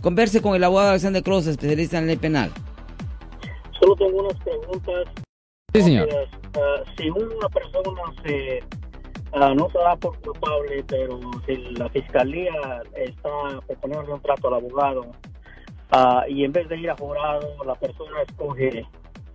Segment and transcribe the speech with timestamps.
[0.00, 2.52] Converse con el abogado Alexander Cross, especialista en ley penal.
[3.80, 5.08] Solo tengo unas preguntas.
[5.74, 6.08] Sí, señor.
[6.08, 8.60] Uh, si una persona se
[9.34, 12.52] uh, no se da por culpable, pero si la fiscalía
[12.94, 17.74] está proponiendo un trato al abogado uh, y en vez de ir a jurado, la
[17.74, 18.86] persona escoge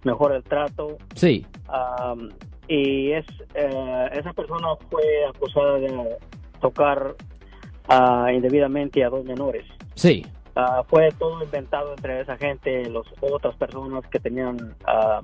[0.04, 0.98] mejor el trato.
[1.14, 1.45] Sí.
[1.68, 2.30] Um,
[2.70, 3.25] y es
[3.55, 6.18] eh, esa persona fue acusada de
[6.61, 7.16] tocar
[8.34, 9.66] indebidamente a dos menores.
[9.95, 10.25] Sí.
[10.55, 15.21] Ah, fue todo inventado entre esa gente, los otras personas que tenían ah,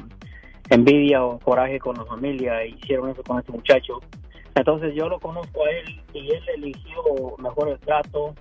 [0.70, 4.00] envidia o coraje con la familia e hicieron eso con este muchacho.
[4.56, 7.04] Entonces yo lo conozco a él y él eligió
[7.38, 8.34] mejor el trato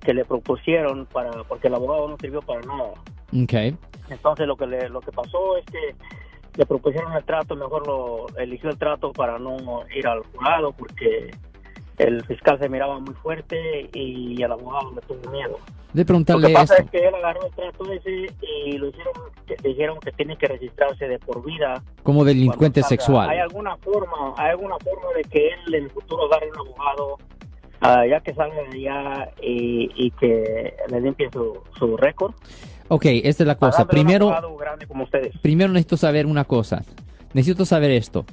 [0.00, 2.94] que le propusieron para porque el abogado no sirvió para nada.
[3.44, 3.76] Okay.
[4.08, 5.94] Entonces lo que le, lo que pasó es que
[6.56, 9.56] le propusieron el trato, mejor lo eligió el trato para no
[9.94, 11.30] ir al jurado porque
[11.98, 15.58] el fiscal se miraba muy fuerte y el abogado le tuvo miedo.
[15.92, 16.84] De preguntarle Lo que pasa esto.
[16.84, 19.12] es que él agarró el trato ese y lo hicieron,
[19.46, 21.82] que dijeron que tiene que registrarse de por vida.
[22.02, 23.28] Como delincuente sexual.
[23.28, 27.18] ¿Hay alguna forma, hay alguna forma de que él en el futuro agarre un abogado
[27.80, 32.34] ah, ya que salga de allá y, y que le limpie su, su récord?
[32.88, 33.86] Ok, esta es la cosa.
[33.86, 34.32] Primero,
[34.88, 35.06] como
[35.42, 36.82] primero necesito saber una cosa.
[37.32, 38.24] Necesito saber esto.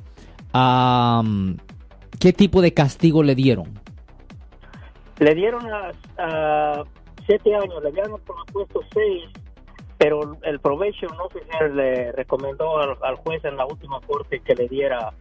[2.19, 3.79] ¿Qué tipo de castigo le dieron?
[5.19, 6.83] Le dieron a, a
[7.27, 9.25] siete años, le habían propuesto seis,
[9.99, 14.67] pero el probation officer le recomendó al, al juez en la última corte que le
[14.67, 15.13] diera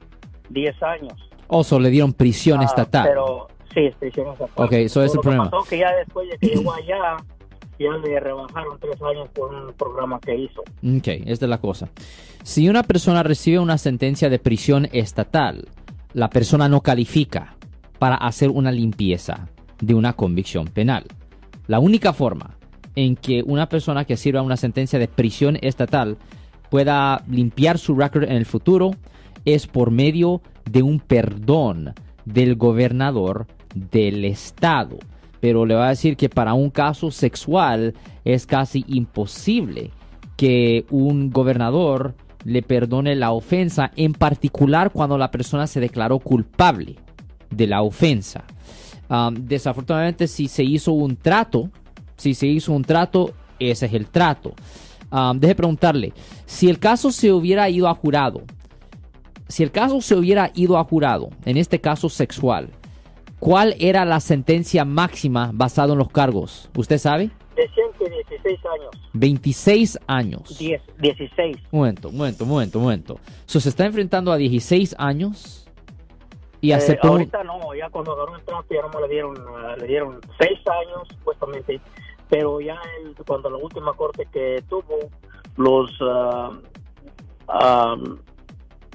[0.49, 1.15] diez años.
[1.49, 3.07] Oso, le dieron prisión Ah, estatal.
[3.09, 4.65] Pero sí, es prisión estatal.
[4.67, 5.51] Ok, eso es el problema.
[5.51, 7.17] pasó que ya después de que llegó allá,
[7.79, 10.61] ya le rebajaron tres años por un programa que hizo.
[10.63, 11.89] Ok, esta es la cosa.
[12.43, 15.69] Si una persona recibe una sentencia de prisión estatal,
[16.13, 17.55] la persona no califica
[17.99, 19.49] para hacer una limpieza
[19.81, 21.05] de una convicción penal.
[21.67, 22.57] La única forma
[22.95, 26.17] en que una persona que sirva una sentencia de prisión estatal
[26.71, 28.93] pueda limpiar su récord en el futuro
[29.45, 34.99] es por medio de un perdón del gobernador del estado.
[35.41, 39.91] Pero le va a decir que para un caso sexual es casi imposible
[40.37, 42.15] que un gobernador
[42.45, 46.97] le perdone la ofensa, en particular cuando la persona se declaró culpable
[47.51, 48.45] de la ofensa.
[49.09, 51.71] Um, desafortunadamente, si se hizo un trato,
[52.17, 54.55] si se hizo un trato, ese es el trato.
[55.11, 56.13] Um, deje preguntarle,
[56.45, 58.43] si el caso se hubiera ido a jurado,
[59.49, 62.71] si el caso se hubiera ido a jurado, en este caso sexual,
[63.39, 66.69] ¿cuál era la sentencia máxima basada en los cargos?
[66.77, 67.31] ¿Usted sabe?
[67.55, 68.91] Decían que 16 años.
[69.15, 70.59] 26 años.
[70.59, 71.57] 10, 16.
[71.71, 73.21] Un momento, un momento, un momento, un momento.
[73.47, 75.66] So, se está enfrentando a 16 años
[76.67, 77.09] y Eh, aceptó.
[77.09, 80.21] un- ahorita no, ya cuando agarró el trato ya no le dieron, ah, le dieron
[80.39, 81.81] seis años supuestamente,
[82.29, 84.99] pero ya él, cuando la última corte que tuvo,
[85.57, 86.51] los ah,
[87.49, 87.97] ah,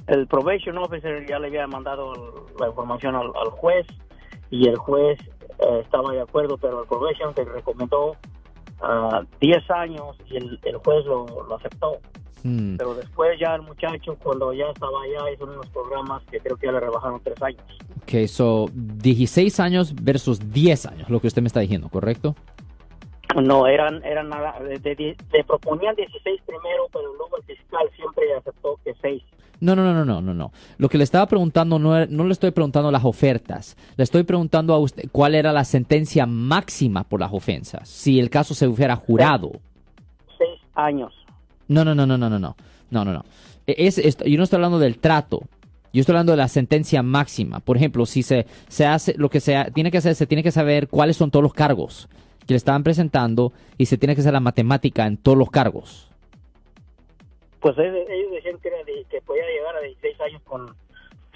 [0.08, 3.86] el probation officer ya le había mandado la información al, al juez
[4.50, 5.20] y el juez
[5.60, 8.16] eh, estaba de acuerdo, pero el probation te recomendó
[8.82, 11.98] ah, 10 años y el, el juez lo, lo aceptó.
[12.44, 12.78] Hmm.
[12.78, 16.68] Pero después ya el muchacho, cuando ya estaba allá, hizo unos programas que creo que
[16.68, 17.62] ya le rebajaron tres años.
[18.04, 22.36] Ok, so 16 años versus 10 años, lo que usted me está diciendo, ¿correcto?
[23.36, 28.94] No, eran, eran nada, le proponían 16 primero, pero luego el fiscal siempre aceptó que
[29.02, 29.24] 6.
[29.62, 30.52] No, no, no, no, no, no, no.
[30.80, 33.78] Lo que le estaba preguntando no, no le estoy preguntando las ofertas.
[33.96, 37.88] Le estoy preguntando a usted cuál era la sentencia máxima por las ofensas.
[37.88, 39.52] Si el caso se hubiera jurado.
[40.40, 41.14] 6 años.
[41.72, 42.56] No, no, no, no, no, no, no.
[42.90, 43.24] No, no, no.
[43.68, 45.42] E- Es, es- yo no estoy hablando del trato.
[45.94, 47.60] Yo estoy hablando de la sentencia máxima.
[47.60, 50.52] Por ejemplo, si se, se hace lo que se tiene que hacer, se tiene que
[50.52, 52.08] saber cuáles son todos los cargos
[52.48, 56.10] que le estaban presentando y se tiene que hacer la matemática en todos los cargos.
[57.60, 60.76] Pues ellos, ellos decían que, era de- que podía llegar a 16 años con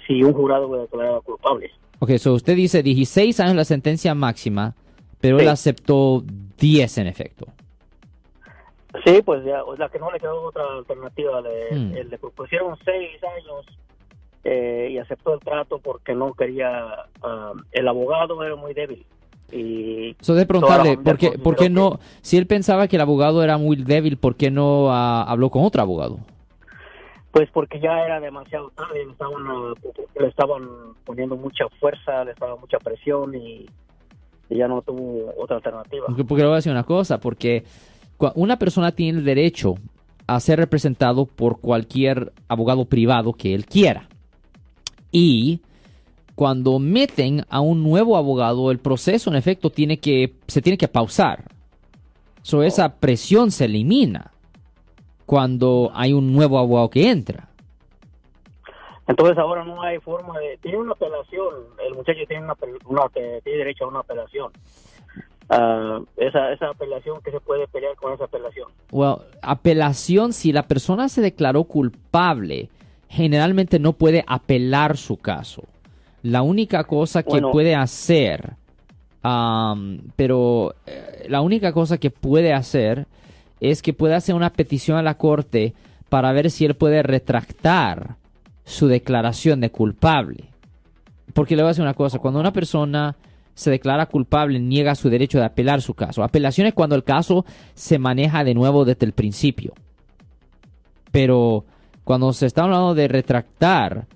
[0.06, 1.70] si un jurado lo declaraba culpable.
[2.00, 4.74] Ok, so usted dice 16 años la sentencia máxima,
[5.20, 5.44] pero Sí.
[5.44, 6.24] él aceptó
[6.58, 7.46] 10 en efecto.
[9.04, 11.40] Sí, pues ya, o sea que no le quedó otra alternativa.
[11.40, 12.08] Le, Hmm.
[12.10, 13.66] le propusieron 6 años
[14.44, 17.06] eh, y aceptó el trato porque no quería.
[17.72, 19.04] el abogado era muy débil.
[19.52, 22.96] Y So de preguntarle, ¿por qué, familia por qué consideró no, si él pensaba que
[22.96, 26.18] el abogado era muy débil, ¿por qué no ah, habló con otro abogado?
[27.30, 29.74] Pues porque ya era demasiado tarde, le estaban, ah,
[30.18, 30.62] le estaban
[31.04, 33.66] poniendo mucha fuerza, le estaba mucha presión y,
[34.48, 36.06] y ya no tuvo otra alternativa.
[36.06, 37.62] Porque, porque le voy a decir una cosa, porque
[38.34, 39.74] una persona tiene el derecho
[40.26, 44.08] a ser representado por cualquier abogado privado que él quiera.
[45.12, 45.60] Y
[46.34, 50.88] cuando meten a un nuevo abogado, el proceso en efecto tiene que, se tiene que
[50.88, 51.44] pausar.
[52.42, 54.32] So, esa presión se elimina
[55.24, 57.48] cuando hay un nuevo abogado que entra.
[59.08, 60.58] Entonces ahora no hay forma de...
[60.58, 61.54] Tiene una apelación,
[61.86, 64.52] el muchacho tiene, una, una tiene derecho a una apelación.
[65.48, 68.68] Uh, esa, esa apelación que se puede pelear con esa apelación.
[68.90, 72.68] Well, apelación, si la persona se declaró culpable,
[73.08, 75.62] generalmente no puede apelar su caso.
[76.22, 78.54] La única cosa que puede hacer,
[79.22, 83.06] um, pero eh, la única cosa que puede hacer
[83.60, 85.74] es que puede hacer una petición a la corte
[86.08, 88.16] para ver si él puede retractar
[88.64, 90.50] su declaración de culpable.
[91.32, 93.14] Porque le voy a decir una cosa, cuando una persona
[93.56, 96.22] se declara culpable, niega su derecho de apelar su caso.
[96.22, 99.72] Apelación es cuando el caso se maneja de nuevo desde el principio.
[101.10, 101.64] Pero
[102.04, 104.06] cuando se está hablando de retractar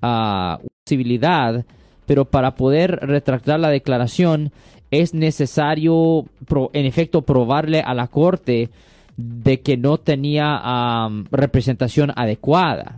[0.00, 1.66] a uh, posibilidad,
[2.06, 4.50] pero para poder retractar la declaración
[4.90, 6.24] es necesario,
[6.72, 8.70] en efecto, probarle a la corte
[9.18, 12.96] de que no tenía representación adecuada.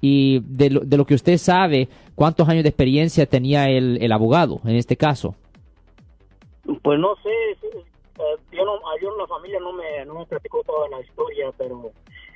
[0.00, 4.12] Y de lo, de lo, que usted sabe, ¿cuántos años de experiencia tenía el, el
[4.12, 5.34] abogado en este caso?
[6.82, 10.88] Pues no sé, eh, yo, no, yo la familia no me, no me platicó toda
[10.88, 11.90] la historia, pero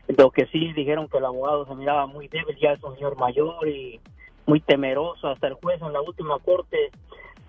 [0.08, 3.16] lo que sí dijeron que el abogado se miraba muy débil, ya es un señor
[3.16, 4.00] mayor y
[4.46, 6.90] muy temeroso, hasta el juez en la última corte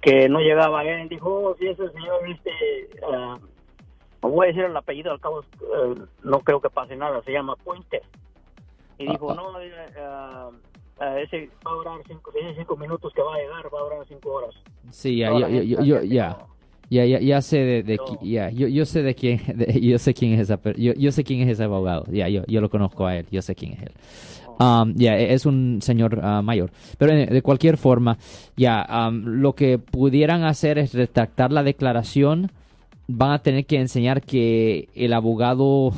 [0.02, 2.52] que no llegaba a él, dijo, oh, si ese señor, este,
[3.06, 7.32] uh, voy a decir el apellido, al cabo uh, no creo que pase nada, se
[7.32, 8.02] llama Puente.
[9.00, 10.50] Y dijo, ah, ah.
[10.50, 10.60] no, uh,
[11.00, 14.32] ese va a durar cinco, cinco minutos que va a llegar, va a durar cinco
[14.32, 14.56] horas.
[14.92, 16.38] Sí, ya, yo, yo, ya.
[16.90, 19.42] Ya, ya, ya sé de, de ya, yo, yo sé de quién,
[19.82, 22.62] yo sé quién es esa, yo, yo sé quién es ese abogado, ya, yo, yo
[22.62, 23.92] lo conozco a él, yo sé quién es él.
[24.60, 26.72] Um, ya, e, es un señor uh, mayor.
[26.98, 28.18] Pero de cualquier forma,
[28.56, 32.52] ya, um, lo que pudieran hacer es retractar la declaración.
[33.08, 35.94] Van a tener que enseñar que el abogado,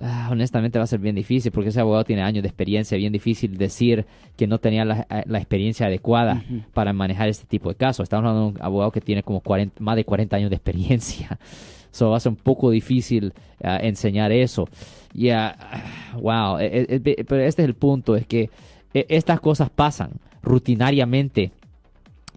[0.00, 2.96] ah, honestamente, va a ser bien difícil porque ese abogado tiene años de experiencia.
[2.96, 4.06] Bien difícil decir
[4.36, 6.42] que no tenía la, eh, experiencia adecuada
[6.72, 8.04] para manejar este tipo de casos.
[8.04, 11.38] Estamos hablando de un abogado que tiene como 40, más de 40 años de experiencia.
[11.94, 14.66] So va a ser un poco difícil uh, enseñar eso.
[15.12, 15.54] Ya,
[16.14, 18.48] wow, e, e, e, pero este es el punto, es que
[18.94, 20.12] estas cosas pasan
[20.42, 21.52] rutinariamente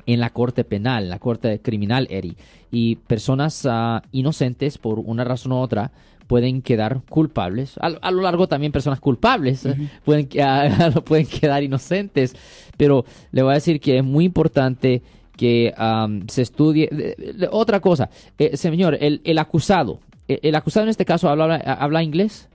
[0.06, 2.36] en la corte penal, en la corte criminal, Eri,
[2.72, 5.92] y personas uh, inocentes por una razón u otra
[6.28, 7.78] pueden quedar culpables.
[7.80, 12.36] A, lo largo también personas culpables eh, pueden, uh, pueden quedar inocentes,
[12.78, 15.02] pero le voy a decir que es muy importante
[15.38, 15.74] que
[16.28, 16.90] se estudie.
[17.52, 22.04] Otra cosa, eh, señor, el, el acusado, el, el, acusado en este caso habla, habla
[22.04, 22.50] inglés.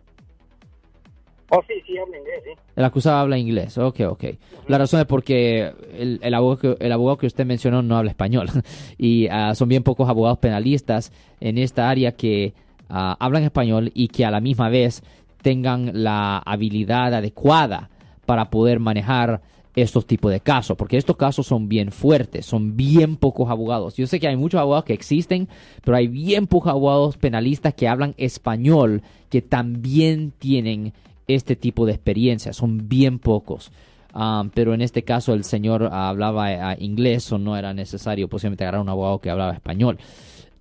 [1.51, 2.51] Oh, sí, sí, habla inglés, sí.
[2.77, 4.25] El acusado habla inglés, ok, ok.
[4.69, 8.13] La razón es porque el, el, abogado que, el abogado que usted mencionó no habla
[8.13, 8.49] español
[8.99, 12.55] y ah, son bien pocos abogados penalistas en esta área que
[12.91, 15.03] uh, hablan español y que a la misma vez
[15.43, 17.89] tengan la habilidad adecuada
[18.27, 19.41] para poder manejar
[19.75, 23.97] estos tipos de casos, porque estos casos son bien fuertes, son bien pocos abogados.
[23.97, 25.49] Yo sé que hay muchos abogados que existen,
[25.85, 30.93] pero hay bien pocos abogados penalistas que hablan español que también tienen
[31.29, 33.71] este tipo de experiencia, son bien pocos.
[34.13, 38.65] Um, pero en este caso el señor hablaba eh, inglés o no era necesario posiblemente
[38.65, 39.99] agarrar un abogado que hablaba español.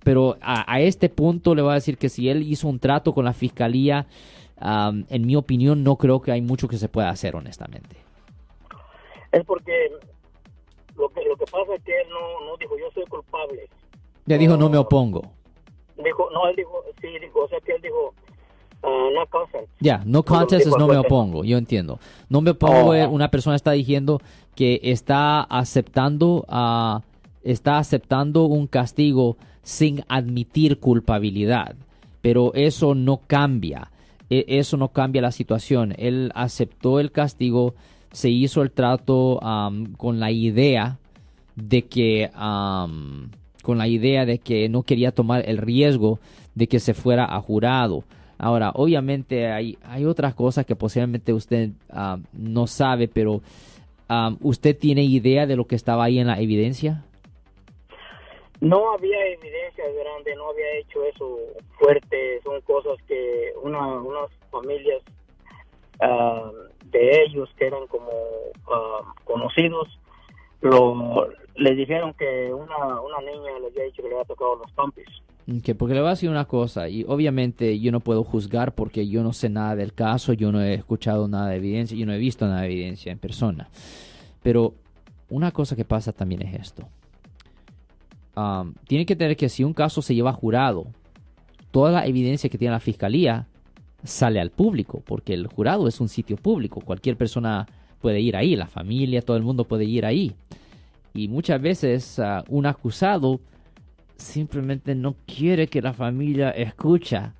[0.02, 3.24] Pero a, este punto le voy a decir que si él hizo un trato con
[3.24, 4.06] la fiscalía,
[4.60, 8.00] um, en mi opinión no creo que hay mucho que se pueda hacer honestamente
[9.32, 9.90] es porque
[10.96, 13.68] lo que, lo que pasa es que él no, no dijo yo soy culpable.
[14.26, 15.22] Ya dijo no me opongo.
[16.02, 18.14] Dijo, no, él dijo, sí, dijo, o sea que él dijo,
[18.82, 19.68] uh, no contest.
[19.80, 21.98] Ya, no contest es no me opongo, yo entiendo.
[22.30, 23.08] No me opongo, oh.
[23.10, 24.18] una persona está diciendo
[24.54, 27.00] que está aceptando, uh,
[27.42, 31.74] está aceptando un castigo sin admitir culpabilidad,
[32.22, 33.90] pero eso no cambia,
[34.28, 35.94] e, eso no cambia la situación.
[35.98, 37.74] Él aceptó el castigo
[38.12, 39.38] se hizo el trato
[39.96, 40.98] con la idea
[41.56, 46.18] de que con la idea de que no quería tomar el riesgo
[46.54, 48.04] de que se fuera a jurado.
[48.38, 51.70] Ahora, obviamente hay, hay otras cosas que posiblemente usted
[52.32, 53.42] no sabe, pero
[54.40, 57.04] ¿usted tiene idea de lo que estaba ahí en la evidencia?
[58.60, 61.38] No había evidencia grande, no había hecho eso
[61.78, 65.02] fuerte, son cosas que una, unas familias
[66.90, 68.10] de ellos que eran como
[68.70, 69.88] ah, conocidos,
[70.60, 74.72] lo, les dijeron que una, una niña les había dicho que le había tocado los
[74.72, 75.06] pampis.
[75.64, 79.08] Que porque le voy a decir una cosa, y obviamente yo no puedo juzgar porque
[79.08, 82.12] yo no sé nada del caso, yo no he escuchado nada de evidencia, yo no
[82.12, 83.68] he visto nada de evidencia en persona.
[84.42, 84.74] Pero
[85.28, 86.88] una cosa que pasa también es esto.
[88.86, 90.86] Tiene que tener que si un caso se lleva jurado,
[91.70, 93.46] toda la evidencia que tiene la fiscalía
[94.04, 97.66] sale al público, porque el jurado es un sitio público, cualquier persona
[98.00, 100.32] puede ir ahí, la familia, todo el mundo puede ir ahí.
[101.12, 103.40] Y muchas veces ah, un acusado
[104.16, 107.34] simplemente no quiere que la familia escucha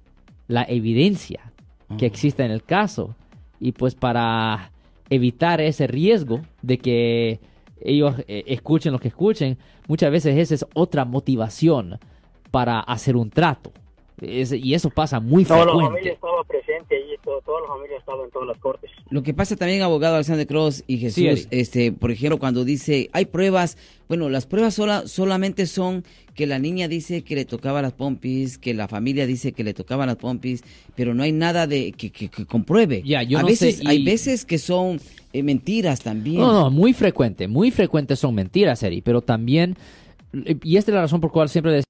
[0.48, 1.52] la evidencia
[1.98, 3.14] que existe en el caso.
[3.58, 4.72] Y pues para
[5.08, 7.40] evitar ese riesgo de que
[7.80, 9.58] ellos eh, escuchen lo que escuchen,
[9.88, 11.98] muchas veces esa es otra motivación
[12.50, 13.72] para hacer un trato.
[14.22, 15.82] Y eso pasa muy Toda frecuente.
[15.84, 18.90] la familia estaba presente allí, todo- toda la familia estaba en todas las cortes.
[19.10, 23.08] Lo que pasa también, abogado Alexander Cross y Jesús, Sí, este, por ejemplo, cuando dice,
[23.12, 23.76] hay pruebas,
[24.08, 28.56] bueno, las pruebas sola, solamente son que la niña dice que le tocaba las pompis,
[28.58, 30.62] que la familia dice que le tocaban las pompis,
[30.96, 33.02] pero no hay nada de que, que- que compruebe.
[33.04, 35.00] Ya, yo A no veces, sé, y- Hay veces que son
[35.32, 36.40] eh, mentiras también.
[36.40, 39.76] No, no, muy frecuente, muy frecuente son mentiras, Eri, pero también,
[40.64, 41.84] y esta es la razón por la cual siempre decimos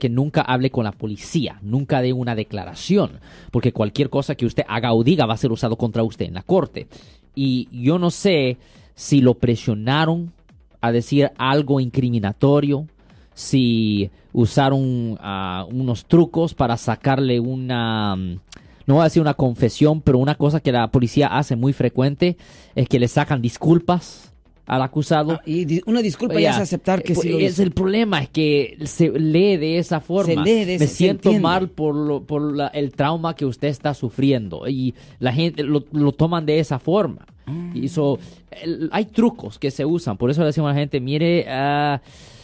[0.00, 3.20] que nunca hable con la policía, nunca dé una declaración,
[3.50, 6.34] porque cualquier cosa que usted haga o diga va a ser usado contra usted en
[6.34, 6.86] la corte.
[7.34, 8.56] Y yo no sé
[8.94, 10.32] si lo presionaron
[10.80, 12.86] a decir algo incriminatorio,
[13.34, 18.40] si usaron ah, unos trucos para sacarle una, mm,
[18.86, 22.38] no voy a decir una confesión, pero una cosa que la policía hace muy frecuente
[22.74, 24.31] es que le sacan disculpas
[24.66, 25.32] al acusado.
[25.32, 27.62] Ah, y una disculpa ya Ya, es aceptar que eh, sí lo es hizo.
[27.62, 30.44] el problema es que se lee de esa forma.
[30.44, 33.68] lee de Me ese- se siento mal por, lo- por la- el trauma que usted
[33.68, 37.26] está sufriendo y la gente lo, lo toman de esa forma.
[37.46, 37.70] Ah.
[37.74, 38.18] Y so,
[38.62, 42.00] el- hay trucos que se usan, por eso le decimos a la gente, mire, ah,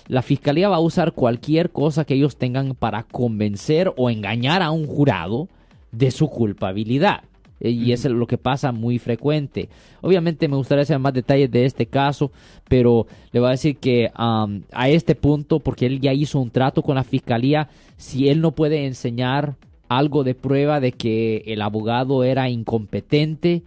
[0.08, 4.70] la fiscalía va a usar cualquier cosa que ellos tengan para convencer o engañar a
[4.72, 5.48] un jurado
[5.92, 7.22] de su culpabilidad.
[7.60, 9.68] Eh, Y es lo que pasa muy frecuente.
[10.00, 12.30] Obviamente me gustaría saber más detalles de este caso,
[12.68, 16.50] pero le voy a decir que am, a este punto, porque él ya hizo un
[16.50, 19.56] trato con la fiscalía, si él no puede enseñar
[19.88, 23.62] algo de prueba de que el abogado era incompetente,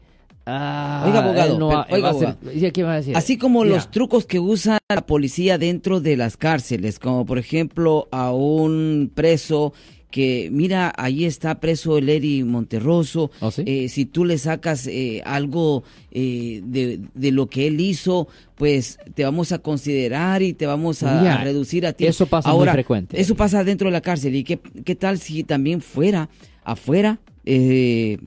[0.46, 2.52] ah, Oiga, abogado, no pero- oiga, ser- abogado.
[2.60, 3.18] ¿Sí, ¿qué va a decir?
[3.18, 8.08] Así como los trucos que usa la policía dentro de las cárceles, como por ejemplo
[8.12, 9.74] a un preso
[10.12, 13.64] que, mira, ahí está preso el Eri Monterroso, ¿Oh, sí?
[13.66, 19.00] eh, si tú le sacas eh, algo eh, de, de lo que él hizo, pues
[19.16, 22.06] te vamos a considerar y te vamos a, reducir a ti.
[22.06, 23.20] eso pasa muy Ahora, frecuente.
[23.20, 24.36] Eso pasa dentro de la cárcel.
[24.36, 26.30] ¿Y qué, qué tal si también fuera,
[26.64, 28.20] afuera, eh,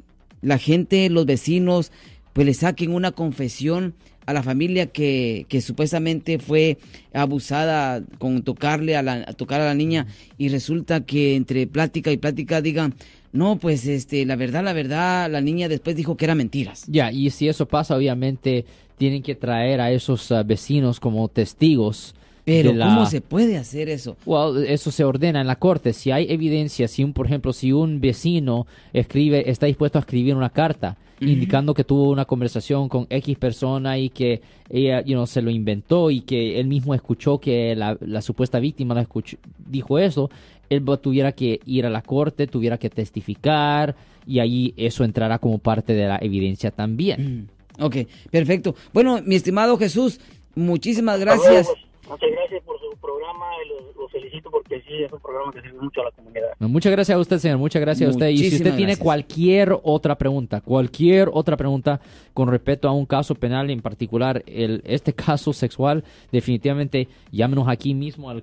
[0.42, 1.92] la gente, los vecinos,
[2.32, 3.94] pues le saquen una confesión
[4.26, 6.78] a la familia que, que supuestamente fue
[7.12, 10.06] abusada con tocarle a, la, a tocar a la niña
[10.38, 12.94] y resulta que entre plática y plática digan,
[13.32, 16.84] no, pues este, la verdad, la verdad, la niña después dijo que eran mentiras.
[16.86, 18.64] Ya, y si eso pasa, obviamente
[18.96, 22.14] tienen que traer a esos ah, vecinos como testigos.
[22.44, 24.16] Pero la- ¿cómo se puede hacer eso?
[24.26, 25.92] Well, eso se ordena en la corte.
[25.92, 30.34] Si hay evidencia, si un, por ejemplo, si un vecino escribe, está dispuesto a escribir
[30.34, 35.26] una carta indicando que tuvo una conversación con X persona y que ella, you know,
[35.26, 39.38] se lo inventó y que él mismo escuchó que la, la supuesta víctima la escuchó-
[39.66, 40.28] dijo eso,
[40.68, 43.94] él tuviera que ir a la corte, tuviera que testificar
[44.26, 47.48] y ahí eso entrará como parte de la evidencia también.
[47.80, 47.96] Ok,
[48.30, 48.74] perfecto.
[48.92, 50.20] Bueno, mi estimado Jesús,
[50.54, 51.68] muchísimas gracias.
[52.08, 55.62] Muchas gracias por su programa y lo, lo felicito porque sí es un programa que
[55.62, 56.48] sirve mucho a la comunidad.
[56.58, 57.58] Muchas gracias a usted, señor.
[57.58, 58.28] Muchas gracias a usted.
[58.28, 62.00] Y si usted tiene cualquier otra pregunta, cualquier otra pregunta
[62.32, 67.94] con respecto a un caso penal, en particular el, este caso sexual, definitivamente llámenos aquí
[67.94, 68.42] mismo al